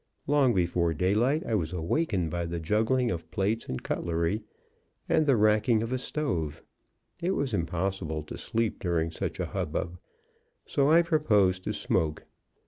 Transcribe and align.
Long 0.25 0.55
before 0.55 0.95
daylight 0.95 1.45
I 1.45 1.53
was 1.53 1.71
awakened 1.73 2.31
by 2.31 2.47
the 2.47 2.59
juggling 2.59 3.11
of 3.11 3.29
plates 3.29 3.69
and 3.69 3.83
cutlery, 3.83 4.41
and 5.07 5.27
the 5.27 5.35
racking 5.37 5.83
of 5.83 5.91
a 5.91 5.99
stove. 5.99 6.63
It 7.21 7.35
was 7.35 7.53
impossible 7.53 8.23
to 8.23 8.35
sleep 8.35 8.79
during 8.79 9.11
such 9.11 9.39
a 9.39 9.45
hubub, 9.45 9.99
so 10.65 10.89
I 10.89 11.03
proposed 11.03 11.65
to 11.65 11.73
smoke. 11.73 12.25